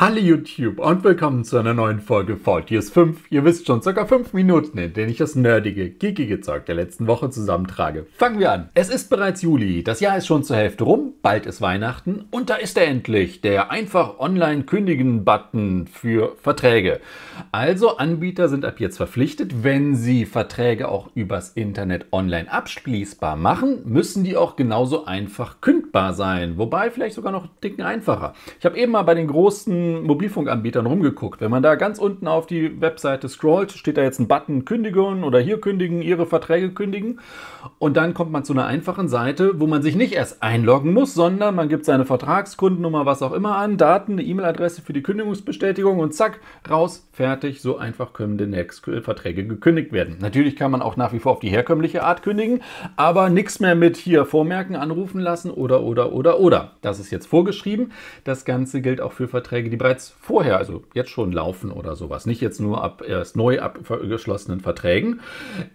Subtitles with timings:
[0.00, 3.30] Hallo YouTube und willkommen zu einer neuen Folge Faultiers 5.
[3.30, 7.06] Ihr wisst schon, circa 5 Minuten, in denen ich das nerdige, geekige Zeug der letzten
[7.06, 8.06] Woche zusammentrage.
[8.16, 8.70] Fangen wir an.
[8.72, 12.48] Es ist bereits Juli, das Jahr ist schon zur Hälfte rum, bald ist Weihnachten und
[12.48, 17.00] da ist er endlich, der einfach online kündigen Button für Verträge.
[17.52, 23.82] Also Anbieter sind ab jetzt verpflichtet, wenn sie Verträge auch übers Internet online abschließbar machen,
[23.84, 28.32] müssen die auch genauso einfach kündbar sein, wobei vielleicht sogar noch dicken einfacher.
[28.58, 31.40] Ich habe eben mal bei den großen Mobilfunkanbietern rumgeguckt.
[31.40, 35.24] Wenn man da ganz unten auf die Webseite scrollt, steht da jetzt ein Button Kündigen
[35.24, 37.20] oder hier kündigen, Ihre Verträge kündigen.
[37.78, 41.14] Und dann kommt man zu einer einfachen Seite, wo man sich nicht erst einloggen muss,
[41.14, 45.98] sondern man gibt seine Vertragskundennummer, was auch immer an, Daten, eine E-Mail-Adresse für die Kündigungsbestätigung
[45.98, 47.60] und zack, raus, fertig.
[47.60, 50.16] So einfach können demnächst Verträge gekündigt werden.
[50.20, 52.60] Natürlich kann man auch nach wie vor auf die herkömmliche Art kündigen,
[52.96, 56.72] aber nichts mehr mit hier vormerken, anrufen lassen oder, oder, oder, oder.
[56.80, 57.92] Das ist jetzt vorgeschrieben.
[58.24, 62.26] Das Ganze gilt auch für Verträge, die bereits vorher, also jetzt schon laufen oder sowas.
[62.26, 65.20] Nicht jetzt nur ab erst neu abgeschlossenen Verträgen.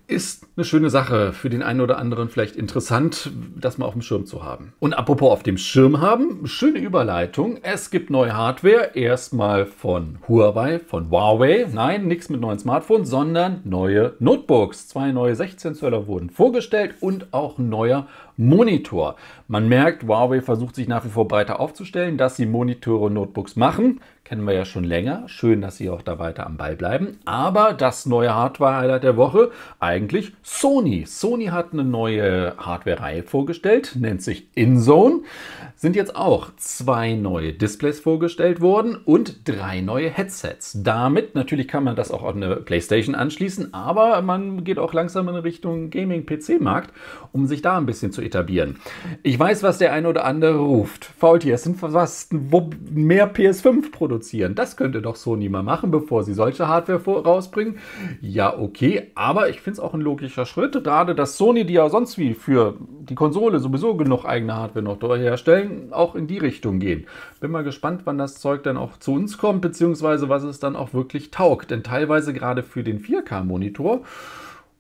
[0.05, 4.03] Ist eine schöne Sache für den einen oder anderen vielleicht interessant, das mal auf dem
[4.03, 4.73] Schirm zu haben.
[4.79, 7.57] Und apropos auf dem Schirm haben, schöne Überleitung.
[7.63, 8.91] Es gibt neue Hardware.
[8.93, 11.65] Erstmal von Huawei, von Huawei.
[11.73, 14.87] Nein, nichts mit neuen Smartphones, sondern neue Notebooks.
[14.87, 18.05] Zwei neue 16 Zöller wurden vorgestellt und auch neuer
[18.37, 19.15] Monitor.
[19.47, 23.55] Man merkt, Huawei versucht sich nach wie vor breiter aufzustellen, dass sie Monitore und Notebooks
[23.55, 25.23] machen kennen wir ja schon länger.
[25.27, 27.19] Schön, dass Sie auch da weiter am Ball bleiben.
[27.25, 31.05] Aber das neue Hardware-Highlight der Woche, eigentlich Sony.
[31.05, 35.21] Sony hat eine neue Hardware-Reihe vorgestellt, nennt sich InZone.
[35.75, 40.81] Sind jetzt auch zwei neue Displays vorgestellt worden und drei neue Headsets.
[40.81, 45.29] Damit, natürlich kann man das auch auf eine Playstation anschließen, aber man geht auch langsam
[45.29, 46.91] in Richtung Gaming-PC-Markt,
[47.31, 48.77] um sich da ein bisschen zu etablieren.
[49.23, 51.05] Ich weiß, was der eine oder andere ruft.
[51.05, 54.55] Faultier, es sind fast mehr PS5-Produkte produzieren.
[54.55, 57.79] Das könnte doch Sony mal machen, bevor sie solche Hardware rausbringen.
[58.21, 60.83] Ja, okay, aber ich finde es auch ein logischer Schritt.
[60.83, 65.01] Gerade, dass Sony, die ja sonst wie für die Konsole sowieso genug eigene Hardware noch
[65.01, 67.07] herstellen, auch in die Richtung gehen.
[67.39, 70.75] Bin mal gespannt, wann das Zeug dann auch zu uns kommt, beziehungsweise was es dann
[70.75, 71.71] auch wirklich taugt.
[71.71, 74.01] Denn teilweise gerade für den 4K-Monitor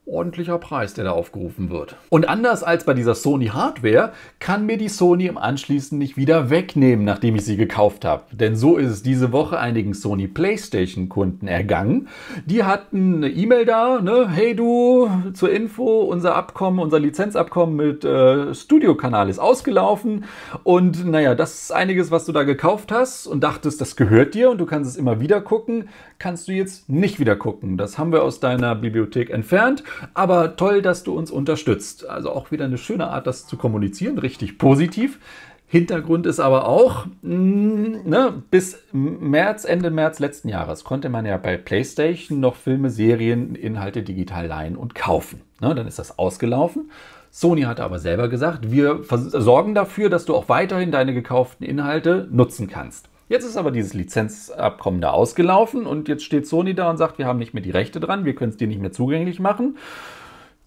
[0.07, 1.95] ordentlicher Preis, der da aufgerufen wird.
[2.09, 6.49] Und anders als bei dieser Sony Hardware kann mir die Sony im Anschließend nicht wieder
[6.49, 8.23] wegnehmen, nachdem ich sie gekauft habe.
[8.31, 12.07] Denn so ist es diese Woche einigen Sony PlayStation Kunden ergangen.
[12.45, 14.29] Die hatten eine E-Mail da, ne?
[14.29, 20.25] hey du, zur Info, unser Abkommen, unser Lizenzabkommen mit äh, Studio-Kanal ist ausgelaufen
[20.63, 24.51] und naja, das ist einiges, was du da gekauft hast und dachtest, das gehört dir
[24.51, 25.89] und du kannst es immer wieder gucken,
[26.19, 27.77] kannst du jetzt nicht wieder gucken.
[27.77, 32.07] Das haben wir aus deiner Bibliothek entfernt aber toll, dass du uns unterstützt.
[32.07, 35.19] Also auch wieder eine schöne Art, das zu kommunizieren, richtig positiv.
[35.67, 41.37] Hintergrund ist aber auch, mm, ne, bis März, Ende März letzten Jahres konnte man ja
[41.37, 45.41] bei PlayStation noch Filme, Serien, Inhalte digital leihen und kaufen.
[45.59, 46.91] Ne, dann ist das ausgelaufen.
[47.31, 52.27] Sony hatte aber selber gesagt, wir sorgen dafür, dass du auch weiterhin deine gekauften Inhalte
[52.31, 53.09] nutzen kannst.
[53.27, 57.25] Jetzt ist aber dieses Lizenzabkommen da ausgelaufen und jetzt steht Sony da und sagt, wir
[57.25, 59.77] haben nicht mehr die Rechte dran, wir können es dir nicht mehr zugänglich machen.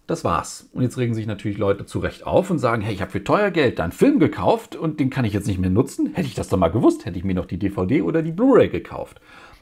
[0.07, 0.69] Das war's.
[0.73, 3.23] Und jetzt regen sich natürlich Leute zu Recht auf und sagen, hey, ich habe für
[3.23, 6.13] teuer Geld da einen Film gekauft und den kann ich jetzt nicht mehr nutzen.
[6.13, 8.69] Hätte ich das doch mal gewusst, hätte ich mir noch die DVD oder die Blu-ray
[8.69, 9.21] gekauft.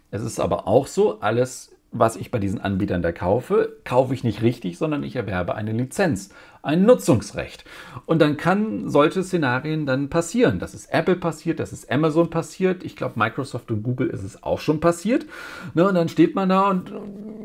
[0.10, 4.24] Es ist aber auch so, alles, was ich bei diesen Anbietern da kaufe, kaufe ich
[4.24, 6.30] nicht richtig, sondern ich erwerbe eine Lizenz
[6.68, 7.64] ein Nutzungsrecht.
[8.06, 10.60] Und dann kann solche Szenarien dann passieren.
[10.60, 12.84] Das ist Apple passiert, das ist Amazon passiert.
[12.84, 15.26] Ich glaube, Microsoft und Google ist es auch schon passiert.
[15.74, 16.92] Ne, und dann steht man da und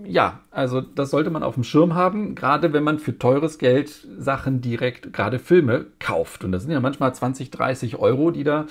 [0.05, 4.07] ja, also das sollte man auf dem Schirm haben, gerade wenn man für teures Geld
[4.19, 6.43] Sachen direkt, gerade Filme, kauft.
[6.45, 8.67] Und das sind ja manchmal 20, 30 Euro, die da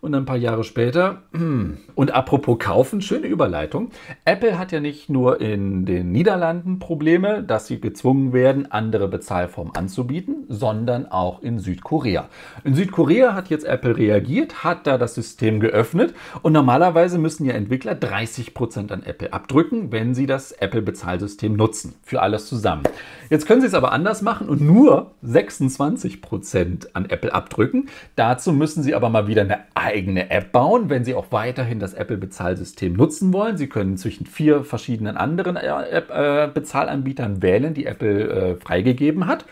[0.00, 1.22] und ein paar Jahre später.
[1.94, 3.90] Und apropos kaufen, schöne Überleitung.
[4.26, 9.74] Apple hat ja nicht nur in den Niederlanden Probleme, dass sie gezwungen werden, andere Bezahlformen
[9.74, 12.28] anzubieten anzubieten, sondern auch in Südkorea.
[12.64, 17.54] In Südkorea hat jetzt Apple reagiert, hat da das System geöffnet und normalerweise müssen ja
[17.54, 21.94] Entwickler 30 Prozent an Apple abdrücken, wenn sie das Apple-Bezahlsystem nutzen.
[22.02, 22.82] Für alles zusammen.
[23.30, 27.88] Jetzt können sie es aber anders machen und nur 26 Prozent an Apple abdrücken.
[28.14, 31.94] Dazu müssen sie aber mal wieder eine eigene App bauen, wenn sie auch weiterhin das
[31.94, 33.56] Apple-Bezahlsystem nutzen wollen.
[33.56, 39.44] Sie können zwischen vier verschiedenen anderen äh, Bezahlanbietern wählen, die Apple äh, freigegeben hat.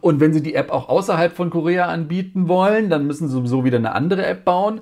[0.00, 3.64] Und wenn Sie die App auch außerhalb von Korea anbieten wollen, dann müssen Sie sowieso
[3.64, 4.80] wieder eine andere App bauen.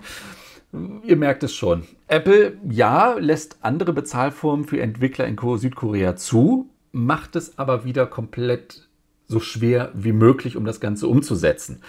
[1.05, 1.85] Ihr merkt es schon.
[2.09, 8.89] Apple, ja, lässt andere Bezahlformen für Entwickler in Südkorea zu, macht es aber wieder komplett
[9.29, 11.83] so schwer wie möglich, um das Ganze umzusetzen.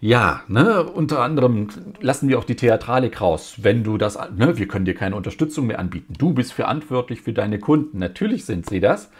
[0.00, 1.68] Ja, ne, unter anderem
[2.00, 3.56] lassen wir auch die Theatralik raus.
[3.62, 6.14] Wenn du das, ne, wir können dir keine Unterstützung mehr anbieten.
[6.16, 7.98] Du bist verantwortlich für deine Kunden.
[7.98, 9.10] Natürlich sind sie das.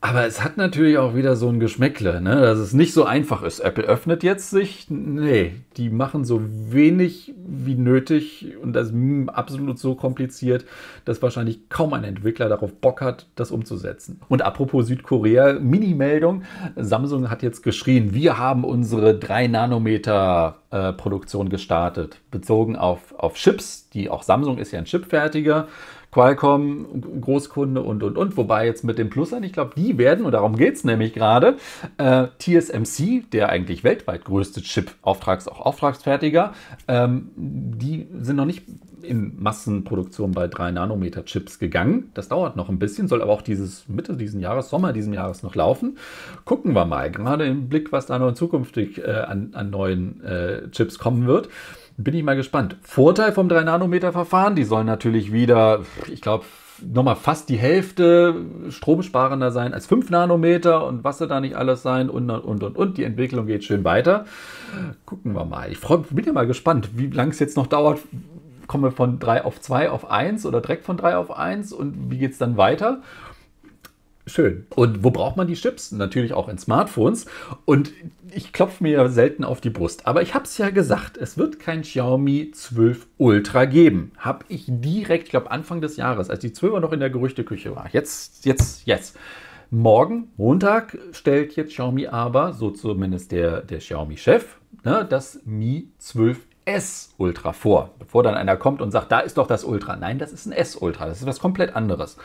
[0.00, 2.40] Aber es hat natürlich auch wieder so ein Geschmäckle, ne?
[2.40, 3.58] dass es nicht so einfach ist.
[3.58, 9.76] Apple öffnet jetzt sich, nee, die machen so wenig wie nötig und das ist absolut
[9.80, 10.64] so kompliziert,
[11.04, 14.20] dass wahrscheinlich kaum ein Entwickler darauf Bock hat, das umzusetzen.
[14.28, 16.44] Und apropos Südkorea, Mini-Meldung,
[16.76, 23.34] Samsung hat jetzt geschrien, wir haben unsere 3 Nanometer äh, Produktion gestartet, bezogen auf, auf
[23.34, 25.66] Chips, die auch Samsung ist ja ein Chipfertiger.
[26.10, 28.36] Qualcomm, Großkunde und, und, und.
[28.36, 31.56] Wobei jetzt mit den Plusern, ich glaube, die werden, und darum geht es nämlich gerade,
[31.98, 36.52] äh, TSMC, der eigentlich weltweit größte Chip-Auftrags-, auch Auftragsfertiger,
[36.86, 38.62] ähm, die sind noch nicht
[39.02, 42.10] in Massenproduktion bei 3 Nanometer Chips gegangen.
[42.14, 45.42] Das dauert noch ein bisschen, soll aber auch dieses Mitte dieses Jahres, Sommer dieses Jahres
[45.42, 45.98] noch laufen.
[46.44, 50.70] Gucken wir mal, gerade im Blick, was da noch zukünftig äh, an, an, neuen äh,
[50.70, 51.48] Chips kommen wird.
[52.00, 52.76] Bin ich mal gespannt.
[52.82, 55.80] Vorteil vom 3-Nanometer-Verfahren, die sollen natürlich wieder,
[56.12, 56.44] ich glaube,
[56.80, 58.36] nochmal fast die Hälfte
[58.70, 62.76] stromsparender sein als 5 Nanometer und was soll da nicht alles sein und und und
[62.76, 62.98] und.
[62.98, 64.26] Die Entwicklung geht schön weiter.
[65.06, 65.72] Gucken wir mal.
[65.72, 67.98] Ich freu, bin ja mal gespannt, wie lange es jetzt noch dauert.
[68.68, 72.12] Kommen wir von 3 auf 2 auf 1 oder direkt von 3 auf 1 und
[72.12, 73.02] wie geht es dann weiter?
[74.28, 74.66] Schön.
[74.74, 75.90] Und wo braucht man die Chips?
[75.92, 77.26] Natürlich auch in Smartphones.
[77.64, 77.92] Und
[78.30, 80.06] ich klopfe mir ja selten auf die Brust.
[80.06, 84.12] Aber ich habe es ja gesagt, es wird kein Xiaomi 12 Ultra geben.
[84.18, 87.74] Habe ich direkt, ich glaube Anfang des Jahres, als die 12er noch in der Gerüchteküche
[87.74, 87.88] war.
[87.92, 89.16] Jetzt, jetzt, jetzt.
[89.70, 96.47] Morgen, Montag, stellt jetzt Xiaomi aber, so zumindest der, der Xiaomi-Chef, ne, das Mi 12
[96.68, 99.96] S Ultra vor, bevor dann einer kommt und sagt, da ist doch das Ultra.
[99.96, 102.18] Nein, das ist ein S Ultra, das ist was komplett anderes.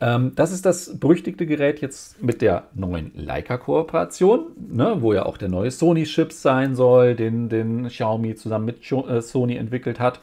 [0.00, 5.36] Ähm, das ist das berüchtigte Gerät jetzt mit der neuen Leica-Kooperation, ne, wo ja auch
[5.36, 10.20] der neue Sony-Chip sein soll, den, den Xiaomi zusammen mit äh, Sony entwickelt hat.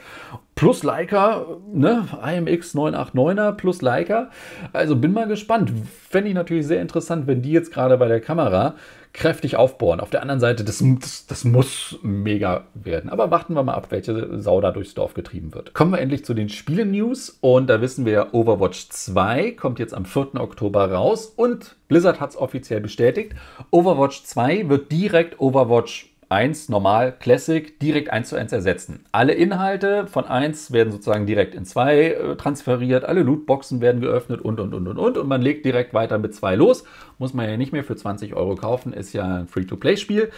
[0.57, 4.31] Plus Leica, ne, IMX 989er plus Leica.
[4.74, 5.71] Also bin mal gespannt.
[6.09, 8.74] Fände ich natürlich sehr interessant, wenn die jetzt gerade bei der Kamera
[9.13, 10.00] kräftig aufbohren.
[10.00, 13.12] Auf der anderen Seite, das, das, das, muss mega werden.
[13.12, 15.75] Aber warten wir mal ab, welche Sau da durchs Dorf getrieben wird.
[15.75, 17.38] Kommen wir endlich zu den Spielen-News.
[17.39, 20.42] Und da wissen wir, Overwatch 2 kommt jetzt am 4.
[20.42, 21.27] Oktober raus.
[21.36, 23.33] Und Blizzard hat es offiziell bestätigt.
[23.69, 29.06] Overwatch 2 wird direkt Overwatch 1 normal Classic direkt 1 zu 1 ersetzen.
[29.12, 34.41] Alle Inhalte von 1 werden sozusagen direkt in 2 äh, transferiert, alle Lootboxen werden geöffnet
[34.41, 36.83] und und und und und und man legt direkt weiter mit 2 los.
[37.19, 40.29] Muss man ja nicht mehr für 20 Euro kaufen, ist ja ein Free-to-Play-Spiel.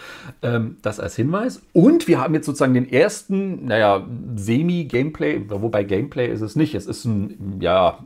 [0.42, 1.62] Ähm, das als Hinweis.
[1.72, 6.74] Und wir haben jetzt sozusagen den ersten, naja, Semi-Gameplay, wobei Gameplay ist es nicht.
[6.74, 7.98] Es ist ein, ja,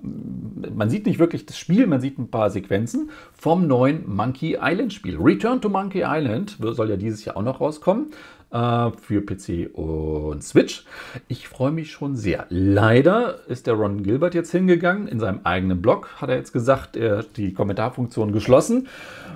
[0.74, 4.92] man sieht nicht wirklich das Spiel, man sieht ein paar Sequenzen vom neuen Monkey Island
[4.92, 5.18] Spiel.
[5.20, 8.12] Return to Monkey Island soll ja dieses Jahr auch noch rauskommen
[8.50, 10.84] äh, für PC und Switch.
[11.28, 12.46] Ich freue mich schon sehr.
[12.48, 15.08] Leider ist der Ron Gilbert jetzt hingegangen.
[15.08, 18.88] In seinem eigenen Blog hat er jetzt gesagt, er hat die Kommentarfunktion geschlossen,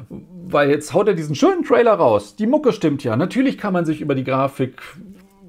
[0.08, 2.36] weil jetzt haut er diesen schönen Trailer raus.
[2.36, 3.16] Die Mucke stimmt ja.
[3.16, 4.80] Natürlich kann man sich über die Grafik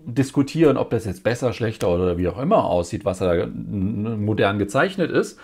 [0.06, 5.12] diskutieren, ob das jetzt besser, schlechter oder wie auch immer aussieht, was da modern gezeichnet
[5.12, 5.40] ist.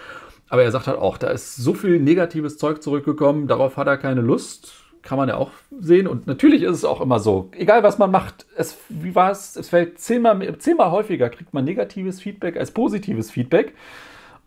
[0.48, 3.98] Aber er sagt halt auch, da ist so viel negatives Zeug zurückgekommen, darauf hat er
[3.98, 4.85] keine Lust.
[5.06, 6.08] Kann man ja auch sehen.
[6.08, 9.56] Und natürlich ist es auch immer so, egal was man macht, es, wie war es,
[9.56, 13.74] es fällt zehnmal, zehnmal häufiger, kriegt man negatives Feedback als positives Feedback.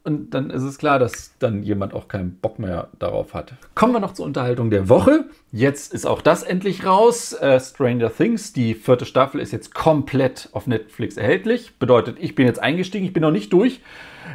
[0.02, 3.52] Und dann ist es klar, dass dann jemand auch keinen Bock mehr darauf hat.
[3.74, 5.26] Kommen wir noch zur Unterhaltung der Woche.
[5.52, 7.34] Jetzt ist auch das endlich raus.
[7.34, 11.78] Äh, Stranger Things, die vierte Staffel ist jetzt komplett auf Netflix erhältlich.
[11.78, 13.80] Bedeutet, ich bin jetzt eingestiegen, ich bin noch nicht durch.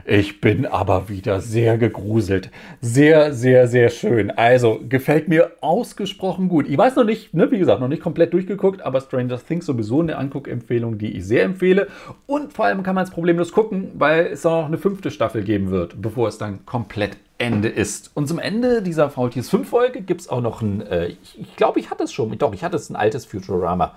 [0.05, 2.50] Ich bin aber wieder sehr gegruselt.
[2.81, 4.31] Sehr, sehr, sehr schön.
[4.31, 6.67] Also gefällt mir ausgesprochen gut.
[6.67, 10.01] Ich weiß noch nicht, ne, wie gesagt, noch nicht komplett durchgeguckt, aber Stranger Things sowieso
[10.01, 11.88] eine Anguckempfehlung, die ich sehr empfehle.
[12.25, 15.43] Und vor allem kann man es problemlos gucken, weil es auch noch eine fünfte Staffel
[15.43, 18.12] geben wird, bevor es dann komplett Ende ist.
[18.13, 21.55] Und zum Ende dieser VTS 5 Folge gibt es auch noch ein, äh, ich, ich
[21.55, 23.95] glaube, ich hatte es schon, doch, ich hatte es ein altes Futurama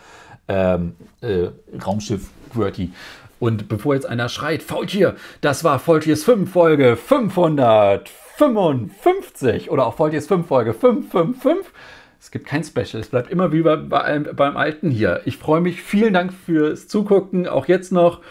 [0.49, 1.49] ähm, äh,
[1.85, 2.91] Raumschiff QWERTY.
[3.39, 10.27] Und bevor jetzt einer schreit, Faultier, das war Faultiers 5 Folge 555 oder auch Faultiers
[10.27, 11.73] 5 Folge 555.
[12.19, 15.21] Es gibt kein Special, es bleibt immer wie bei, bei, beim Alten hier.
[15.27, 18.23] Ich freue mich, vielen Dank fürs Zugucken, auch jetzt noch.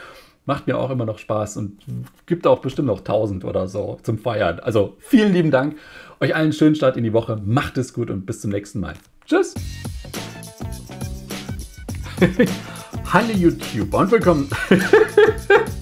[0.47, 1.79] Macht mir auch immer noch Spaß und
[2.25, 4.59] gibt auch bestimmt noch 1000 oder so zum Feiern.
[4.59, 5.75] Also vielen lieben Dank.
[6.19, 7.41] Euch allen einen schönen Start in die Woche.
[7.43, 8.93] Macht es gut und bis zum nächsten Mal.
[9.25, 9.55] Tschüss.
[13.13, 14.49] Hallo YouTube und willkommen.